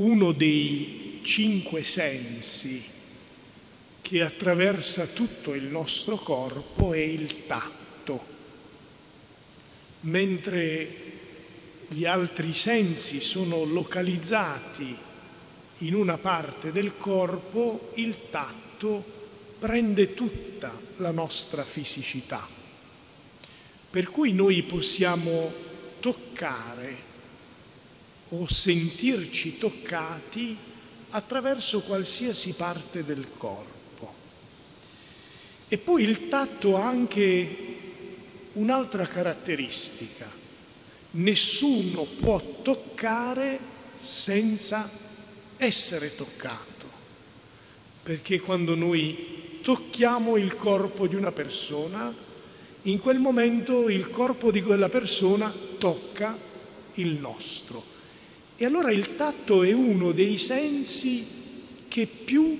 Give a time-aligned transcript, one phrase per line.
[0.00, 2.82] uno dei cinque sensi
[4.00, 8.24] che attraversa tutto il nostro corpo è il tatto,
[10.00, 10.94] mentre
[11.88, 14.96] gli altri sensi sono localizzati
[15.78, 19.04] in una parte del corpo, il tatto
[19.58, 22.48] prende tutta la nostra fisicità.
[23.90, 25.52] Per cui noi possiamo
[26.00, 27.08] toccare
[28.30, 30.56] o sentirci toccati
[31.10, 34.14] attraverso qualsiasi parte del corpo.
[35.68, 37.78] E poi il tatto ha anche
[38.52, 40.28] un'altra caratteristica.
[41.12, 43.58] Nessuno può toccare
[44.00, 44.88] senza
[45.56, 46.86] essere toccato,
[48.02, 52.12] perché quando noi tocchiamo il corpo di una persona,
[52.82, 56.36] in quel momento il corpo di quella persona tocca
[56.94, 57.98] il nostro.
[58.62, 61.26] E allora il tatto è uno dei sensi
[61.88, 62.58] che più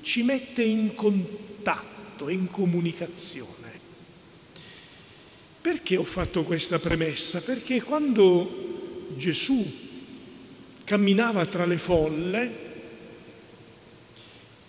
[0.00, 3.78] ci mette in contatto in comunicazione.
[5.60, 7.42] Perché ho fatto questa premessa?
[7.42, 9.70] Perché quando Gesù
[10.82, 12.52] camminava tra le folle,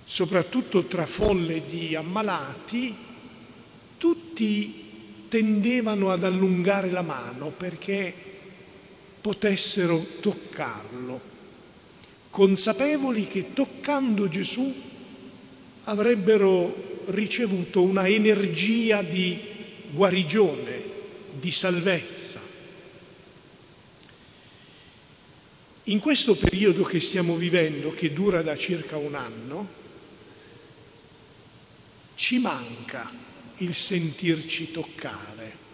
[0.04, 2.94] soprattutto tra folle di ammalati,
[3.98, 4.84] tutti
[5.30, 8.28] tendevano ad allungare la mano perché
[9.28, 11.20] potessero toccarlo,
[12.30, 14.74] consapevoli che toccando Gesù
[15.84, 19.38] avrebbero ricevuto una energia di
[19.92, 20.82] guarigione,
[21.38, 22.40] di salvezza.
[25.84, 29.68] In questo periodo che stiamo vivendo, che dura da circa un anno,
[32.16, 33.12] ci manca
[33.58, 35.67] il sentirci toccare.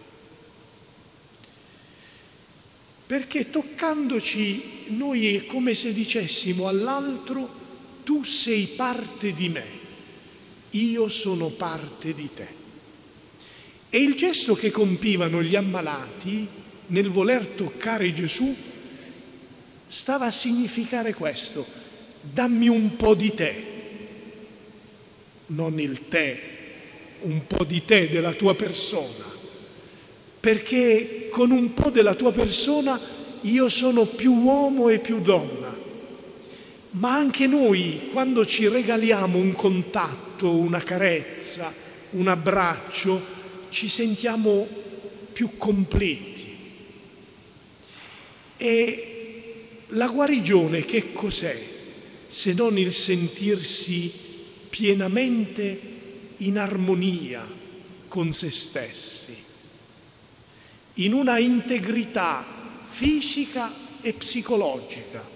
[3.14, 7.48] Perché toccandoci noi è come se dicessimo all'altro
[8.02, 9.64] tu sei parte di me
[10.70, 12.46] io sono parte di te.
[13.88, 16.44] E il gesto che compivano gli ammalati
[16.86, 18.52] nel voler toccare Gesù
[19.86, 21.64] stava a significare questo,
[22.20, 23.64] dammi un po' di te,
[25.46, 26.40] non il te,
[27.20, 29.24] un po' di te della tua persona,
[30.40, 33.00] perché con un po' della tua persona
[33.40, 35.76] io sono più uomo e più donna.
[36.90, 41.74] Ma anche noi, quando ci regaliamo un contatto, una carezza,
[42.10, 43.20] un abbraccio,
[43.70, 44.64] ci sentiamo
[45.32, 46.56] più completi.
[48.56, 49.14] E
[49.88, 51.60] la guarigione che cos'è
[52.28, 54.12] se non il sentirsi
[54.70, 55.80] pienamente
[56.36, 57.44] in armonia
[58.06, 59.43] con se stessi,
[60.94, 62.44] in una integrità
[62.84, 65.32] fisica e psicologica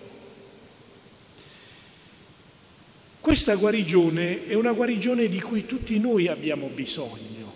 [3.29, 7.53] Questa guarigione è una guarigione di cui tutti noi abbiamo bisogno,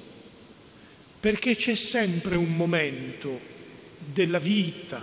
[1.18, 3.40] perché c'è sempre un momento
[4.12, 5.02] della vita,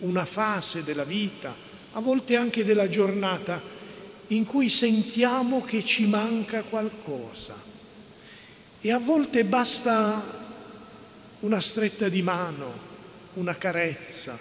[0.00, 1.56] una fase della vita,
[1.92, 3.62] a volte anche della giornata,
[4.26, 7.56] in cui sentiamo che ci manca qualcosa.
[8.78, 10.49] E a volte basta
[11.40, 12.88] una stretta di mano,
[13.34, 14.38] una carezza,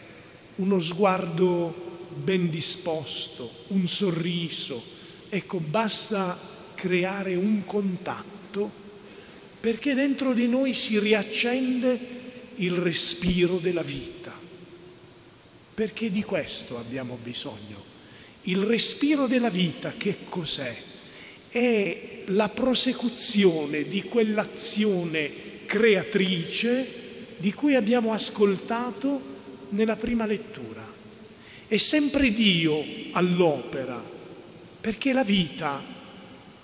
[0.55, 4.97] uno sguardo ben disposto, un sorriso
[5.31, 6.39] Ecco, basta
[6.73, 8.87] creare un contatto
[9.59, 11.99] perché dentro di noi si riaccende
[12.55, 14.33] il respiro della vita.
[15.75, 17.85] Perché di questo abbiamo bisogno.
[18.43, 20.75] Il respiro della vita che cos'è?
[21.47, 25.29] È la prosecuzione di quell'azione
[25.69, 26.87] creatrice
[27.37, 29.21] di cui abbiamo ascoltato
[29.69, 30.83] nella prima lettura.
[31.67, 34.03] È sempre Dio all'opera
[34.81, 35.83] perché la vita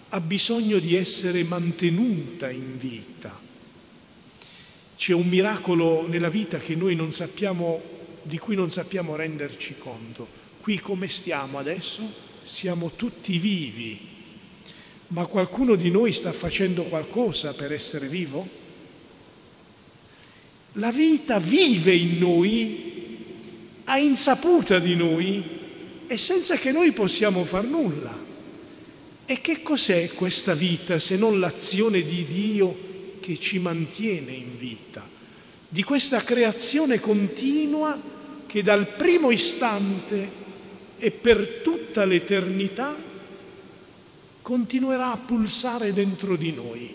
[0.09, 3.39] ha bisogno di essere mantenuta in vita.
[4.97, 6.57] C'è un miracolo nella vita
[7.11, 7.79] sappiamo,
[8.23, 10.27] di cui non sappiamo renderci conto.
[10.61, 12.01] Qui come stiamo adesso?
[12.41, 13.99] Siamo tutti vivi,
[15.09, 18.63] ma qualcuno di noi sta facendo qualcosa per essere vivo?
[20.77, 22.83] La vita vive in noi,
[23.85, 25.43] a insaputa di noi,
[26.07, 28.23] e senza che noi possiamo far nulla.
[29.25, 32.77] E che cos'è questa vita se non l'azione di Dio
[33.19, 35.07] che ci mantiene in vita?
[35.67, 37.99] Di questa creazione continua
[38.45, 40.29] che dal primo istante
[40.97, 42.95] e per tutta l'eternità
[44.41, 46.93] continuerà a pulsare dentro di noi.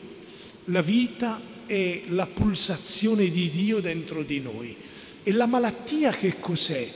[0.66, 4.76] La vita è la pulsazione di Dio dentro di noi.
[5.22, 6.88] E la malattia che cos'è?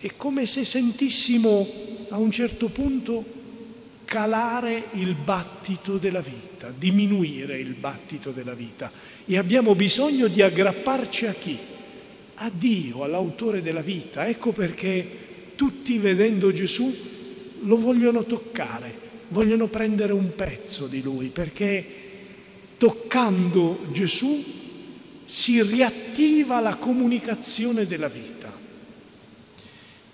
[0.00, 1.68] È come se sentissimo
[2.08, 3.24] a un certo punto
[4.04, 8.90] calare il battito della vita, diminuire il battito della vita
[9.24, 11.58] e abbiamo bisogno di aggrapparci a chi?
[12.34, 14.26] A Dio, all'autore della vita.
[14.26, 15.08] Ecco perché
[15.54, 16.92] tutti vedendo Gesù
[17.60, 18.92] lo vogliono toccare,
[19.28, 22.05] vogliono prendere un pezzo di lui, perché
[22.78, 24.44] toccando Gesù
[25.24, 28.52] si riattiva la comunicazione della vita.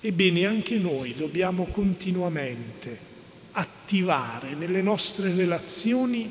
[0.00, 3.10] Ebbene, anche noi dobbiamo continuamente
[3.52, 6.30] attivare nelle nostre relazioni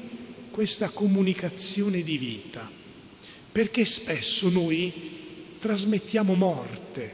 [0.50, 2.70] questa comunicazione di vita,
[3.52, 4.92] perché spesso noi
[5.60, 7.14] trasmettiamo morte,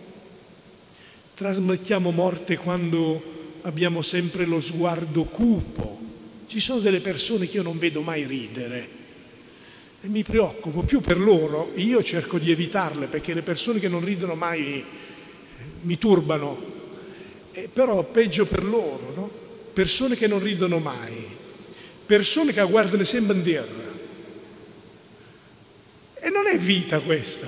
[1.36, 6.00] trasmettiamo morte quando abbiamo sempre lo sguardo cupo.
[6.48, 8.97] Ci sono delle persone che io non vedo mai ridere
[10.08, 14.36] mi preoccupo più per loro, io cerco di evitarle perché le persone che non ridono
[14.36, 14.84] mai
[15.82, 16.76] mi turbano,
[17.52, 19.30] eh, però peggio per loro, no?
[19.74, 21.26] persone che non ridono mai,
[22.06, 23.86] persone che guardano sempre in terra.
[26.20, 27.48] E non è vita questa.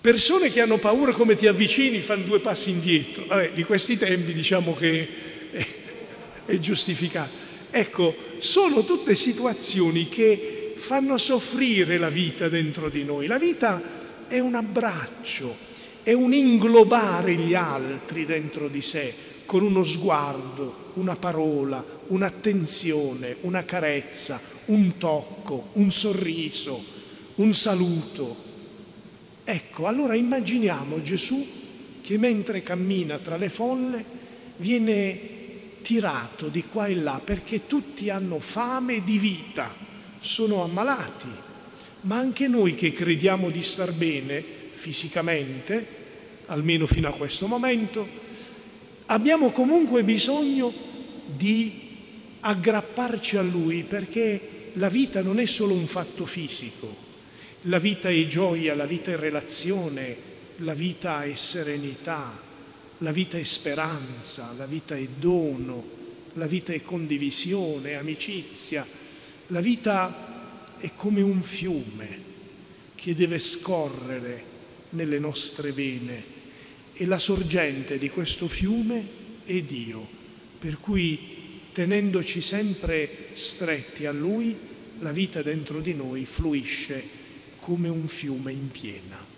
[0.00, 3.26] Persone che hanno paura come ti avvicini fanno due passi indietro.
[3.26, 5.08] Vabbè, di questi tempi diciamo che
[5.50, 5.66] è,
[6.46, 7.47] è giustificato.
[7.70, 13.26] Ecco, sono tutte situazioni che fanno soffrire la vita dentro di noi.
[13.26, 13.80] La vita
[14.26, 15.56] è un abbraccio,
[16.02, 23.64] è un inglobare gli altri dentro di sé con uno sguardo, una parola, un'attenzione, una
[23.64, 26.84] carezza, un tocco, un sorriso,
[27.36, 28.36] un saluto.
[29.44, 31.46] Ecco, allora immaginiamo Gesù
[32.02, 34.04] che mentre cammina tra le folle
[34.56, 35.37] viene
[35.88, 39.74] tirato di qua e là perché tutti hanno fame di vita,
[40.20, 41.28] sono ammalati,
[42.02, 45.86] ma anche noi che crediamo di star bene fisicamente,
[46.44, 48.06] almeno fino a questo momento,
[49.06, 50.70] abbiamo comunque bisogno
[51.24, 51.86] di
[52.40, 56.94] aggrapparci a Lui perché la vita non è solo un fatto fisico,
[57.62, 60.16] la vita è gioia, la vita è relazione,
[60.56, 62.38] la vita è serenità,
[62.98, 65.96] la vita è speranza, la vita è dono,
[66.34, 68.86] la vita è condivisione, amicizia.
[69.48, 72.26] La vita è come un fiume
[72.94, 74.44] che deve scorrere
[74.90, 76.36] nelle nostre vene
[76.92, 79.06] e la sorgente di questo fiume
[79.44, 80.06] è Dio,
[80.58, 81.36] per cui
[81.72, 84.56] tenendoci sempre stretti a Lui,
[85.00, 87.02] la vita dentro di noi fluisce
[87.60, 89.37] come un fiume in piena.